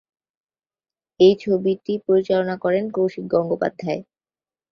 [1.19, 4.01] এই ছবিটি পরিচালনা করেন কৌশিক গঙ্গোপাধ্যায়।